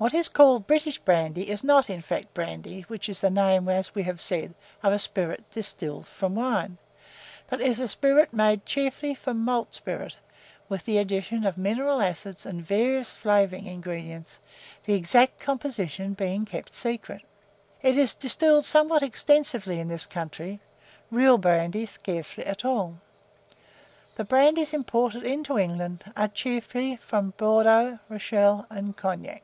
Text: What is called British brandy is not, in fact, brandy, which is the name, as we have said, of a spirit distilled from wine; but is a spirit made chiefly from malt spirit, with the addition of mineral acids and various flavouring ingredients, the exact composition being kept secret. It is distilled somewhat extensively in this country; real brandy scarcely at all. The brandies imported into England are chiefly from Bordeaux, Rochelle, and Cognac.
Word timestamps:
What 0.00 0.14
is 0.14 0.30
called 0.30 0.66
British 0.66 0.96
brandy 0.98 1.50
is 1.50 1.62
not, 1.62 1.90
in 1.90 2.00
fact, 2.00 2.32
brandy, 2.32 2.86
which 2.88 3.06
is 3.06 3.20
the 3.20 3.28
name, 3.28 3.68
as 3.68 3.94
we 3.94 4.02
have 4.04 4.18
said, 4.18 4.54
of 4.82 4.94
a 4.94 4.98
spirit 4.98 5.44
distilled 5.50 6.06
from 6.08 6.34
wine; 6.36 6.78
but 7.50 7.60
is 7.60 7.78
a 7.78 7.86
spirit 7.86 8.32
made 8.32 8.64
chiefly 8.64 9.14
from 9.14 9.44
malt 9.44 9.74
spirit, 9.74 10.16
with 10.70 10.86
the 10.86 10.96
addition 10.96 11.44
of 11.44 11.58
mineral 11.58 12.00
acids 12.00 12.46
and 12.46 12.62
various 12.64 13.10
flavouring 13.10 13.66
ingredients, 13.66 14.40
the 14.86 14.94
exact 14.94 15.38
composition 15.38 16.14
being 16.14 16.46
kept 16.46 16.72
secret. 16.72 17.20
It 17.82 17.98
is 17.98 18.14
distilled 18.14 18.64
somewhat 18.64 19.02
extensively 19.02 19.80
in 19.80 19.88
this 19.88 20.06
country; 20.06 20.60
real 21.10 21.36
brandy 21.36 21.84
scarcely 21.84 22.46
at 22.46 22.64
all. 22.64 23.00
The 24.16 24.24
brandies 24.24 24.72
imported 24.72 25.24
into 25.24 25.58
England 25.58 26.10
are 26.16 26.26
chiefly 26.28 26.96
from 26.96 27.34
Bordeaux, 27.36 27.98
Rochelle, 28.08 28.64
and 28.70 28.96
Cognac. 28.96 29.42